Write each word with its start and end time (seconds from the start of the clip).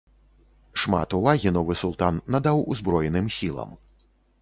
Шмат 0.83 1.09
увагі 1.19 1.53
новы 1.59 1.77
султан 1.83 2.19
надаў 2.39 2.65
узброеным 2.71 3.33
сілам. 3.41 3.81